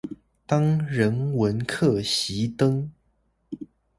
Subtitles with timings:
[0.47, 2.89] 當人文課熄燈